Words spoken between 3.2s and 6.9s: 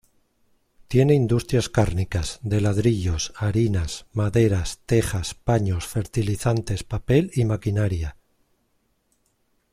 harinas, maderas, tejas, paños, fertilizantes,